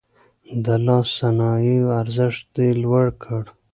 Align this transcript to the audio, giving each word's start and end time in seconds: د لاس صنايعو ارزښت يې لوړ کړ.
د 0.63 0.67
لاس 0.85 1.07
صنايعو 1.19 1.87
ارزښت 2.01 2.51
يې 2.63 2.69
لوړ 2.83 3.05
کړ. 3.23 3.43